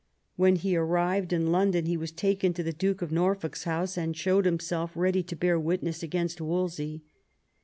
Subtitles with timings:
[0.35, 4.17] When he arrived in London he was taken to the Duke of Norfolk's house, and
[4.17, 7.03] showed himself ready to bear witness against Wolsey.